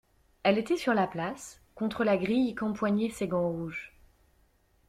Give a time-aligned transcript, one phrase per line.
[0.41, 3.93] Elle était sur la place, contre la grille qu'empoignaient ses gants rouges.